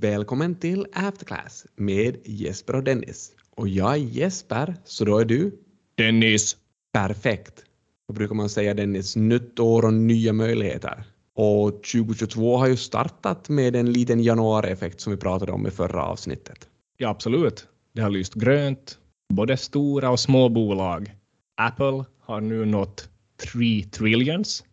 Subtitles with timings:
[0.00, 3.32] Välkommen till Afterclass med Jesper och Dennis.
[3.54, 5.58] Och jag är Jesper, så då är du?
[5.94, 6.56] Dennis.
[6.92, 7.64] Perfekt.
[8.08, 11.04] Då brukar man säga Dennis, nytt år och nya möjligheter.
[11.34, 16.04] Och 2022 har ju startat med en liten januarieffekt som vi pratade om i förra
[16.04, 16.68] avsnittet.
[16.96, 17.66] Ja, absolut.
[17.94, 18.98] Det har lyst grönt,
[19.34, 21.14] både stora och små bolag.
[21.56, 23.08] Apple har nu nått
[23.52, 24.64] 3 trillions.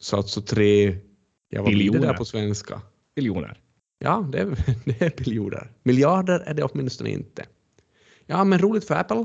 [0.00, 0.96] Så alltså tre,
[1.48, 2.14] ja vad blir det där Biljoner.
[2.14, 2.82] på svenska?
[3.16, 3.61] Biljoner.
[4.04, 4.46] Ja, det är,
[4.84, 5.70] det är biljoner.
[5.82, 7.44] Miljarder är det åtminstone inte.
[8.26, 9.16] Ja, men roligt för Apple.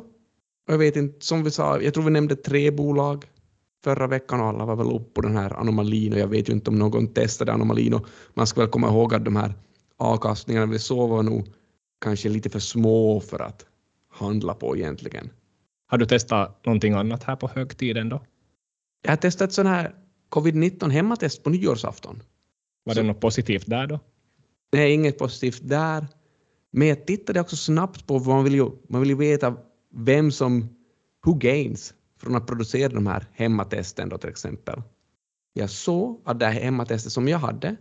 [0.67, 3.25] Och jag vet inte, som vi sa, jag tror vi nämnde tre bolag
[3.83, 6.53] förra veckan och alla var väl upp på den här anomalin och jag vet ju
[6.53, 9.53] inte om någon testade anomalin och man ska väl komma ihåg att de här
[9.97, 11.47] avkastningarna vi såg var nog
[12.01, 13.65] kanske lite för små för att
[14.11, 15.29] handla på egentligen.
[15.87, 18.21] Har du testat någonting annat här på högtiden då?
[19.03, 19.95] Jag har testat sån här
[20.29, 22.23] covid-19 hemmatest på nyårsafton.
[22.83, 23.99] Var Så- det något positivt där då?
[24.77, 26.07] Det är inget positivt där.
[26.71, 29.57] Men jag tittade också snabbt på, man vill ju, man vill ju veta
[29.93, 30.69] vem som,
[31.25, 34.81] who gains från att producera de här hemmatesten då till exempel.
[35.53, 37.75] Jag såg att det här hemmatestet som jag hade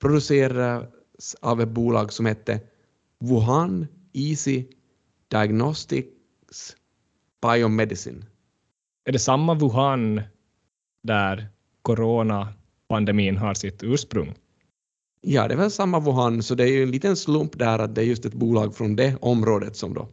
[0.00, 2.60] producerades av ett bolag som hette
[3.20, 4.64] Wuhan Easy
[5.30, 6.76] Diagnostics
[7.42, 8.24] Biomedicine.
[9.04, 10.22] Är det samma Wuhan
[11.02, 11.48] där
[11.82, 14.34] coronapandemin har sitt ursprung?
[15.20, 17.94] Ja, det är väl samma Wuhan, så det är ju en liten slump där att
[17.94, 20.08] det är just ett bolag från det området som då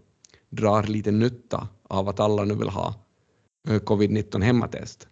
[0.49, 2.95] drar lite nytta av att alla nu vill ha
[3.67, 5.07] eh, covid-19 hemmatest.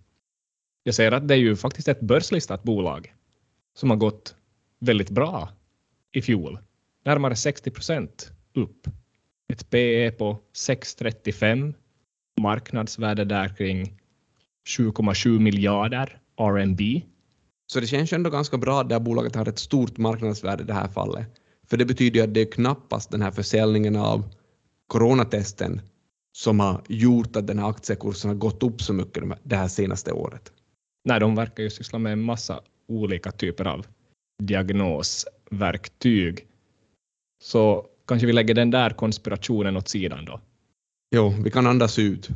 [0.83, 3.13] Jag ser att det är ju faktiskt ett börslistat bolag
[3.75, 4.35] som har gått
[4.79, 5.49] väldigt bra
[6.11, 6.59] i fjol.
[7.05, 8.87] Närmare 60 procent upp.
[9.53, 11.73] Ett PE på 6,35.
[12.41, 13.99] Marknadsvärde där kring
[14.77, 16.81] 7,7 miljarder RMB.
[17.73, 20.65] Så det känns ändå ganska bra att det här bolaget har ett stort marknadsvärde i
[20.65, 21.27] det här fallet.
[21.67, 24.23] För det betyder ju att det är knappast den här försäljningen av
[24.87, 25.81] coronatesten
[26.37, 29.67] som har gjort att den här aktiekursen har gått upp så mycket de- det här
[29.67, 30.51] senaste året.
[31.05, 33.85] Nej, de verkar ju syssla med en massa olika typer av
[34.43, 36.47] diagnosverktyg.
[37.43, 40.39] Så kanske vi lägger den där konspirationen åt sidan då.
[41.15, 42.29] Jo, vi kan andas ut.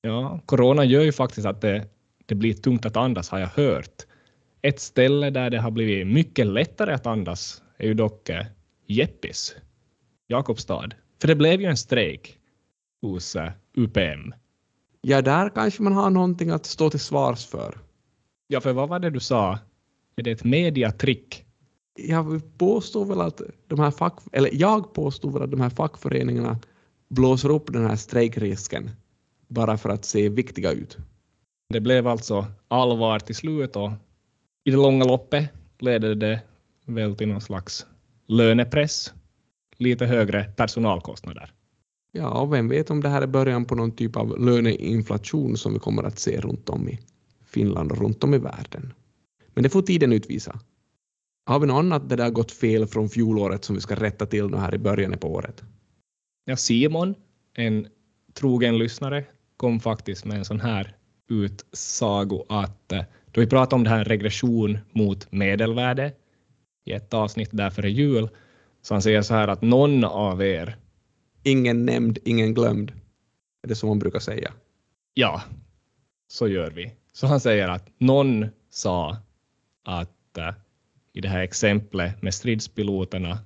[0.00, 1.88] Ja, corona gör ju faktiskt att det,
[2.26, 4.06] det blir tungt att andas har jag hört.
[4.62, 8.46] Ett ställe där det har blivit mycket lättare att andas är ju dock eh,
[8.86, 9.56] Jeppis,
[10.28, 10.88] Jakobstad.
[11.20, 12.38] För det blev ju en strejk
[13.02, 14.34] hos eh, UPM.
[15.00, 17.78] Ja, där kanske man har någonting att stå till svars för.
[18.46, 19.58] Ja, för vad var det du sa?
[20.16, 21.46] Är det ett mediatrick?
[21.96, 26.58] jag påstår väl att de här fack, eller jag påstår väl att de här fackföreningarna
[27.08, 28.90] blåser upp den här strejkrisken
[29.48, 30.96] bara för att se viktiga ut.
[31.68, 33.90] Det blev alltså allvar till slut och
[34.66, 36.40] i det långa loppet ledde det
[36.84, 37.86] väl till någon slags
[38.26, 39.12] lönepress,
[39.76, 41.52] lite högre personalkostnader.
[42.12, 45.72] Ja, och vem vet om det här är början på någon typ av löneinflation som
[45.72, 47.00] vi kommer att se runt om i
[47.46, 48.92] Finland och runt om i världen.
[49.54, 50.60] Men det får tiden utvisa.
[51.46, 54.26] Har vi något annat där det har gått fel från fjolåret som vi ska rätta
[54.26, 55.62] till nu här i början på året?
[56.44, 57.14] Ja, Simon,
[57.54, 57.88] en
[58.34, 59.24] trogen lyssnare,
[59.56, 60.96] kom faktiskt med en sån här
[61.28, 66.12] utsago att eh, då vi pratade om det här regression mot medelvärde
[66.84, 68.28] i ett avsnitt där före jul,
[68.82, 70.76] så han säger så här att någon av er,
[71.42, 72.92] Ingen nämnd, ingen glömd.
[73.62, 74.52] Är det så man brukar säga?
[75.14, 75.42] ja,
[76.28, 76.92] så gör vi.
[77.12, 79.16] Så han säger att någon sa
[79.84, 80.54] att eh,
[81.12, 83.38] i det här exemplet med stridspiloterna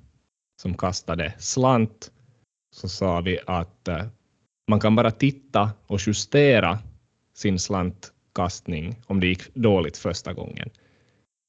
[0.62, 2.12] som kastade slant
[2.70, 4.06] så sa vi att eh,
[4.68, 6.78] man kan bara titta och justera
[7.34, 10.70] sin slantkastning om det gick dåligt första gången.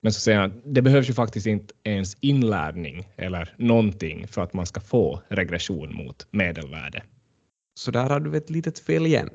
[0.03, 4.53] Men så säger han, det behövs ju faktiskt inte ens inlärning eller någonting för att
[4.53, 7.03] man ska få regression mot medelvärde.
[7.79, 9.29] Så där har du ett litet fel igen.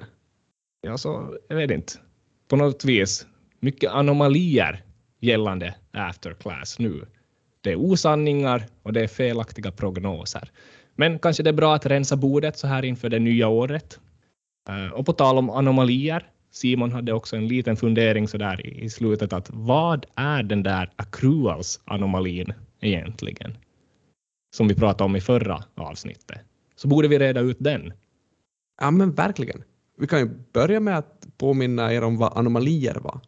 [0.80, 1.92] Ja, så jag vet inte.
[2.48, 3.26] På något vis,
[3.60, 4.82] mycket anomalier
[5.20, 7.06] gällande afterclass nu.
[7.60, 10.50] Det är osanningar och det är felaktiga prognoser.
[10.94, 14.00] Men kanske det är bra att rensa bordet så här inför det nya året.
[14.68, 18.90] Eh, Och på tal om anomalier, Simon hade också en liten fundering så där i
[18.90, 23.56] slutet att vad är den där accruals-anomalin egentligen?
[24.56, 26.38] Som vi pratade om i förra avsnittet.
[26.76, 27.92] Så borde vi reda ut den.
[28.80, 29.62] Ja, men verkligen.
[29.98, 33.20] Vi kan ju börja med att påminna er om vad anomalier var.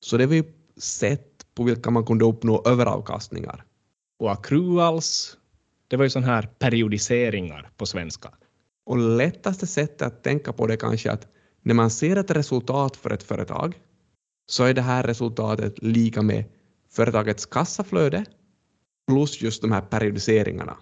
[0.00, 0.44] Så det var ju
[0.76, 3.64] sätt på vilka man kunde uppnå överavkastningar.
[4.18, 5.36] Och accruals,
[5.88, 8.28] det var ju sån här periodiseringar på svenska.
[8.86, 11.26] Och lättaste sättet att tänka på det kanske att
[11.68, 13.80] när man ser ett resultat för ett företag
[14.46, 16.44] så är det här resultatet lika med
[16.90, 18.24] företagets kassaflöde
[19.06, 20.76] plus just de här periodiseringarna.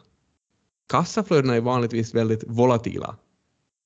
[0.91, 3.17] Kassaflödena är vanligtvis väldigt volatila.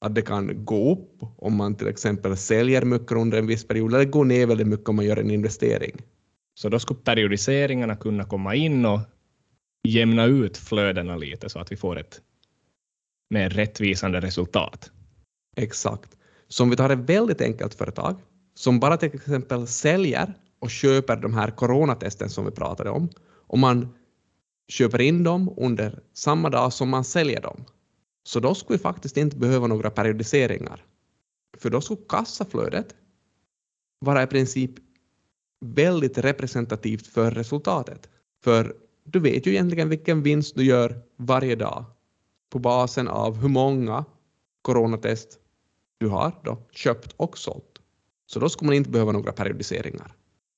[0.00, 3.94] Att det kan gå upp om man till exempel säljer mycket under en viss period
[3.94, 5.96] eller gå ner väldigt mycket om man gör en investering.
[6.54, 9.00] Så då skulle periodiseringarna kunna komma in och
[9.88, 12.20] jämna ut flödena lite så att vi får ett
[13.30, 14.90] mer rättvisande resultat.
[15.56, 16.16] Exakt.
[16.52, 18.16] Så om vi tar ett väldigt enkelt företag
[18.54, 23.08] som bara till exempel säljer och köper de här coronatesten som vi pratade om,
[23.46, 23.88] och man
[24.68, 27.64] köper in dem under samma dag som man säljer dem,
[28.24, 30.84] så då skulle vi faktiskt inte behöva några periodiseringar.
[31.58, 32.94] För då skulle kassaflödet
[33.98, 34.70] vara i princip
[35.60, 38.08] väldigt representativt för resultatet.
[38.44, 41.84] För du vet ju egentligen vilken vinst du gör varje dag
[42.50, 44.04] på basen av hur många
[44.62, 45.38] coronatest
[46.00, 47.78] du har då köpt och sålt.
[48.26, 50.12] Så då skulle man inte behöva några periodiseringar.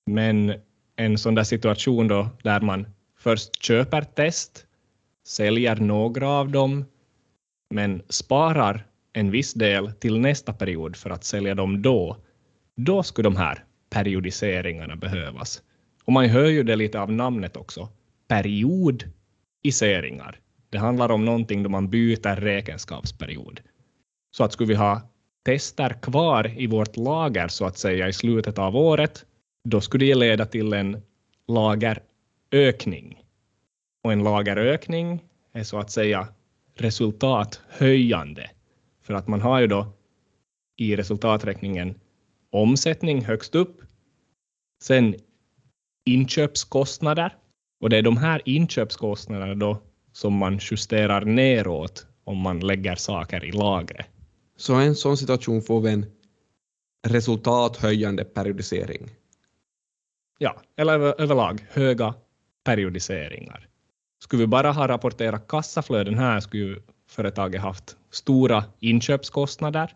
[0.07, 0.55] Men
[0.97, 2.87] en sån där situation då där man
[3.19, 4.67] först köper test,
[5.27, 6.85] säljer några av dem,
[7.71, 12.17] men sparar en viss del till nästa period för att sälja dem då,
[12.77, 15.63] då skulle de här periodiseringarna behövas.
[16.05, 17.89] Och man hör ju det lite av namnet också.
[18.29, 20.41] Periodiseringar.
[20.71, 23.61] Det handlar om någonting då man byter räkenskapsperiod.
[24.31, 25.12] Så att skulle vi ha
[25.43, 29.27] tester kvar i vårt lager så att säga i slutet av året,
[29.65, 31.03] då skulle det leda till en
[31.49, 33.23] lagerökning.
[34.05, 35.21] Och en lagerökning
[35.53, 36.29] är så att säga
[36.75, 38.51] resultathöjande.
[39.03, 39.93] För att man har ju då
[40.77, 42.01] i resultaträkningen
[42.51, 43.81] omsättning högst upp,
[44.83, 45.15] sen
[46.05, 47.37] inköpskostnader
[47.81, 49.79] och det är de här inköpskostnaderna då
[50.13, 54.12] som man justerar neråt om man lägger saker i lagret.
[54.63, 56.07] Så i en sån situation får vi en
[57.09, 59.11] resultathöjande periodisering.
[60.39, 62.15] Ja, eller överlag höga
[62.65, 63.69] periodiseringar.
[64.23, 69.95] Skulle vi bara ha rapporterat kassaflöden här skulle företaget haft stora inköpskostnader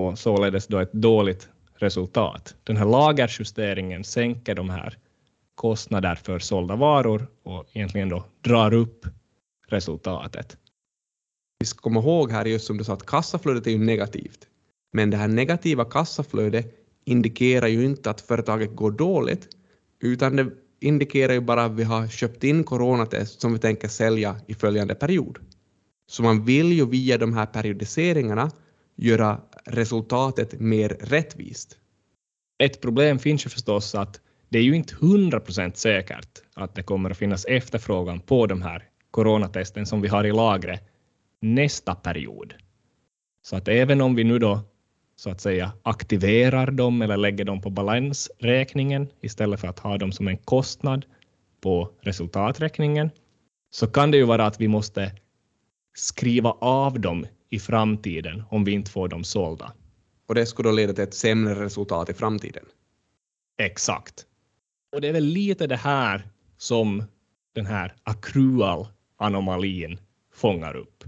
[0.00, 2.56] och således då ett dåligt resultat.
[2.64, 4.98] Den här lagerjusteringen sänker de här
[5.54, 9.06] kostnader för sålda varor och egentligen då drar upp
[9.68, 10.56] resultatet.
[11.64, 14.46] Vi ska komma ihåg här just som du sa att kassaflödet är ju negativt.
[14.92, 16.74] Men det här negativa kassaflödet
[17.04, 19.48] indikerar ju inte att företaget går dåligt
[20.00, 20.50] utan det
[20.80, 24.94] indikerar ju bara att vi har köpt in coronatest som vi tänker sälja i följande
[24.94, 25.38] period.
[26.10, 28.50] Så man vill ju via de här periodiseringarna
[28.96, 31.76] göra resultatet mer rättvist.
[32.58, 36.82] Ett problem finns ju förstås att det är ju inte 100 procent säkert att det
[36.82, 40.90] kommer att finnas efterfrågan på de här coronatesten som vi har i lagret
[41.44, 42.54] nästa period.
[43.42, 44.60] Så att även om vi nu då
[45.16, 50.12] så att säga aktiverar dem eller lägger dem på balansräkningen istället för att ha dem
[50.12, 51.04] som en kostnad
[51.60, 53.10] på resultaträkningen,
[53.70, 55.12] så kan det ju vara att vi måste
[55.94, 59.72] skriva av dem i framtiden om vi inte får dem sålda.
[60.26, 62.64] Och det skulle då leda till ett sämre resultat i framtiden.
[63.58, 64.26] Exakt.
[64.94, 67.04] Och det är väl lite det här som
[67.54, 69.98] den här accrual-anomalin
[70.32, 71.04] fångar upp.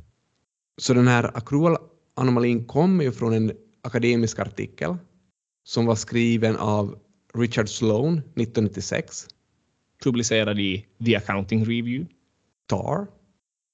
[0.78, 3.52] Så den här accrual-anomalin kommer ju från en
[3.82, 4.96] akademisk artikel
[5.64, 6.99] som var skriven av
[7.34, 9.26] Richard Sloan 1996.
[10.05, 12.06] Publicerad i The Accounting Review.
[12.67, 13.06] TAR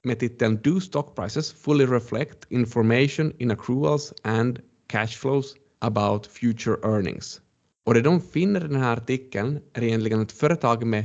[0.05, 6.76] med titeln Do stock prices fully reflect information in accruals and cash flows about future
[6.83, 7.41] earnings?
[7.85, 11.05] Och det de finner i den här artikeln är egentligen ett företag med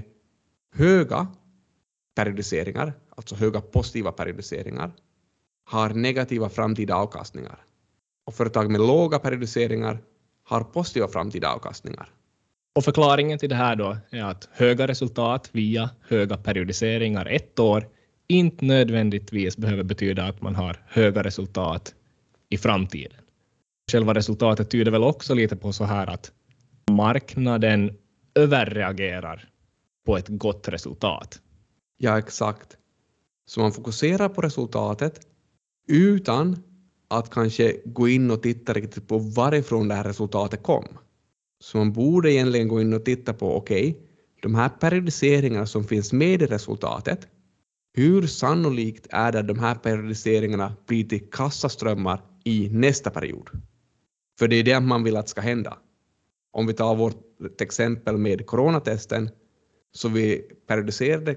[0.76, 1.28] höga
[2.16, 4.92] periodiseringar, alltså höga positiva periodiseringar,
[5.68, 7.60] har negativa framtida avkastningar.
[8.26, 10.00] Och företag med låga periodiseringar
[10.44, 12.10] har positiva framtida avkastningar.
[12.76, 17.88] Och förklaringen till det här då är att höga resultat via höga periodiseringar ett år
[18.28, 21.96] inte nödvändigtvis behöver betyda att man har höga resultat
[22.50, 23.22] i framtiden.
[23.92, 26.32] Själva resultatet tyder väl också lite på så här att
[26.92, 27.98] marknaden
[28.36, 29.50] överreagerar
[30.06, 31.40] på ett gott resultat.
[31.98, 32.78] Ja, exakt.
[33.46, 35.28] Så man fokuserar på resultatet
[35.88, 36.64] utan
[37.08, 40.86] att kanske gå in och titta riktigt på varifrån det här resultatet kom.
[41.60, 44.02] Så man borde egentligen gå in och titta på, okej, okay,
[44.42, 47.28] de här periodiseringarna som finns med i resultatet,
[47.94, 53.50] hur sannolikt är det att de här periodiseringarna blir till kassaströmmar i nästa period?
[54.40, 55.78] För det är det man vill att ska hända.
[56.52, 59.30] Om vi tar vårt exempel med coronatesten,
[59.92, 61.36] så vi periodiserade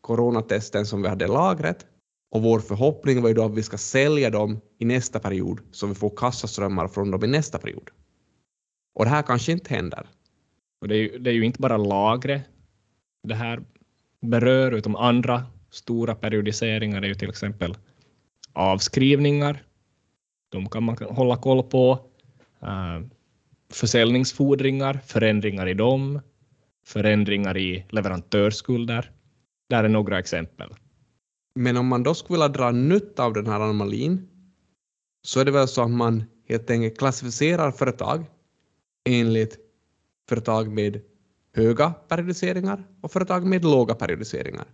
[0.00, 1.86] coronatesten som vi hade i lagret
[2.30, 5.86] och vår förhoppning var ju då att vi ska sälja dem i nästa period så
[5.86, 7.90] vi får kassaströmmar från dem i nästa period.
[8.94, 10.06] Och det här kanske inte händer.
[10.80, 12.42] Och det, är ju, det är ju inte bara lagret
[13.22, 13.62] det här
[14.20, 17.76] berör, utan andra stora periodiseringar är ju till exempel
[18.52, 19.62] avskrivningar.
[20.48, 21.98] De kan man hålla koll på.
[22.62, 23.06] Uh,
[23.72, 26.20] försäljningsfordringar, förändringar i dem,
[26.86, 29.10] förändringar i leverantörsskulder.
[29.68, 30.74] Där är några exempel.
[31.58, 34.28] Men om man då skulle vilja dra nytta av den här anomalin
[35.22, 38.24] så är det väl så att man helt enkelt klassificerar företag
[39.08, 39.58] enligt
[40.28, 41.00] företag med
[41.54, 44.66] höga periodiseringar och företag med låga periodiseringar.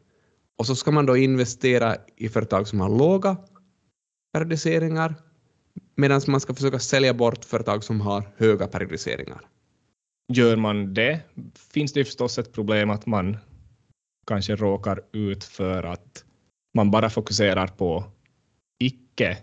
[0.58, 3.36] Och så ska man då investera i företag som har låga
[4.32, 5.14] periodiseringar
[5.96, 9.40] medan man ska försöka sälja bort företag som har höga periodiseringar.
[10.32, 11.20] Gör man det
[11.54, 13.36] finns det förstås ett problem att man
[14.26, 16.24] kanske råkar ut för att
[16.74, 18.04] man bara fokuserar på
[18.78, 19.38] icke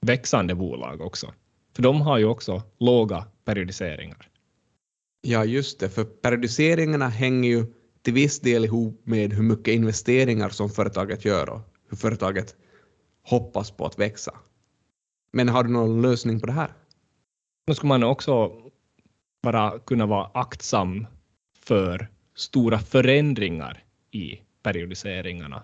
[0.00, 1.34] växande bolag också.
[1.76, 4.28] För de har ju också låga periodiseringar.
[5.20, 7.66] Ja, just det, för periodiseringarna hänger ju
[8.02, 11.60] till viss del ihop med hur mycket investeringar som företaget gör och
[11.90, 12.56] hur företaget
[13.22, 14.34] hoppas på att växa.
[15.32, 16.72] Men har du någon lösning på det här?
[17.66, 18.52] Då skulle man också
[19.42, 21.06] bara kunna vara aktsam
[21.60, 25.62] för stora förändringar i periodiseringarna.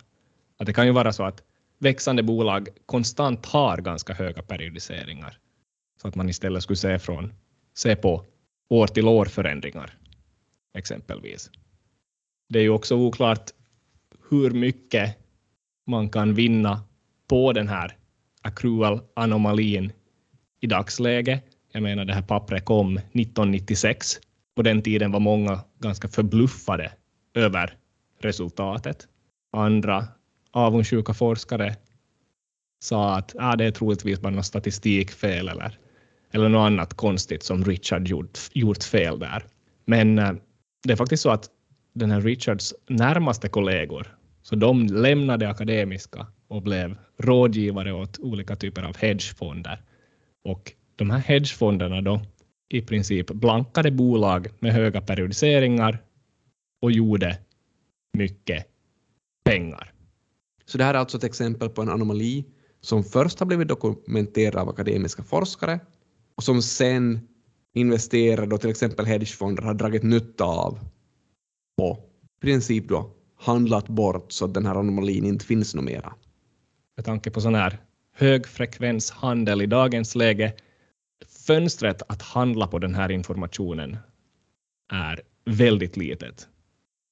[0.58, 1.42] Att det kan ju vara så att
[1.78, 5.38] växande bolag konstant har ganska höga periodiseringar.
[6.02, 7.32] Så att man istället skulle se, från,
[7.74, 8.24] se på
[8.68, 9.98] år till år förändringar,
[10.74, 11.50] exempelvis.
[12.48, 13.50] Det är ju också oklart
[14.30, 15.18] hur mycket
[15.86, 16.82] man kan vinna
[17.28, 17.96] på den här
[18.42, 19.92] accrual-anomalin
[20.60, 21.44] i dagsläget.
[21.72, 24.20] Jag menar, det här pappret kom 1996.
[24.54, 26.92] På den tiden var många ganska förbluffade
[27.34, 27.76] över
[28.20, 29.08] resultatet.
[29.52, 30.08] Andra
[30.54, 31.76] avundsjuka forskare
[32.82, 35.78] sa att ah, det är troligtvis bara något statistikfel eller,
[36.30, 39.44] eller något annat konstigt som Richard gjort, gjort fel där.
[39.84, 40.32] Men eh,
[40.84, 41.50] det är faktiskt så att
[41.92, 48.82] den här Richards närmaste kollegor, så de lämnade akademiska och blev rådgivare åt olika typer
[48.82, 49.82] av hedgefonder.
[50.44, 52.20] Och de här hedgefonderna då
[52.68, 55.98] i princip blankade bolag med höga periodiseringar
[56.82, 57.38] och gjorde
[58.12, 58.66] mycket
[59.44, 59.93] pengar.
[60.66, 62.44] Så det här är alltså ett exempel på en anomali
[62.80, 65.80] som först har blivit dokumenterad av akademiska forskare
[66.34, 67.28] och som sen
[67.74, 70.78] investerare och till exempel hedgefonder har dragit nytta av
[71.76, 76.14] och i princip då handlat bort så att den här anomalin inte finns något mera.
[76.96, 77.78] Med tanke på sån här
[78.12, 80.52] högfrekvenshandel i dagens läge,
[81.46, 83.96] fönstret att handla på den här informationen
[84.92, 86.48] är väldigt litet.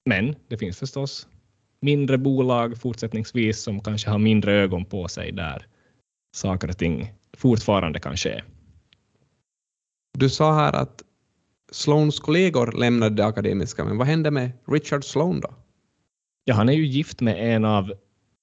[0.05, 1.27] Men det finns förstås
[1.83, 5.67] mindre bolag fortsättningsvis som kanske har mindre ögon på sig där
[6.35, 8.43] saker och ting fortfarande kan ske.
[10.19, 11.03] Du sa här att
[11.73, 15.55] Sloans kollegor lämnade det akademiska, men vad hände med Richard Sloan då?
[16.45, 17.93] Ja, han är ju gift med en av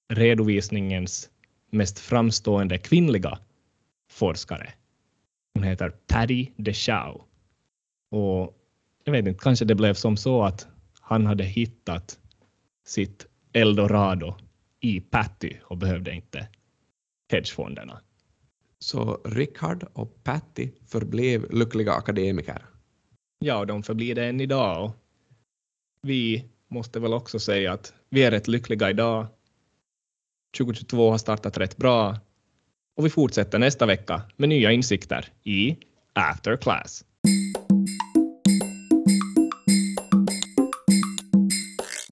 [0.08, 1.30] redovisningens
[1.70, 3.38] mest framstående kvinnliga
[4.10, 4.72] forskare.
[5.54, 7.24] Hon heter Patty DeShow.
[8.10, 8.56] Och
[9.04, 10.66] jag vet inte, kanske det blev som så att
[11.00, 12.18] han hade hittat
[12.86, 14.34] sitt eldorado
[14.80, 16.48] i Patty och behövde inte
[17.32, 18.00] hedgefonderna.
[18.78, 22.64] Så Richard och Patty förblev lyckliga akademiker?
[23.38, 24.84] Ja, de förblir det än idag.
[24.84, 24.94] Och
[26.02, 29.26] vi måste väl också säga att vi är rätt lyckliga idag.
[30.58, 32.18] 2022 har startat rätt bra
[32.96, 35.76] och vi fortsätter nästa vecka med nya insikter i
[36.12, 37.04] After Class.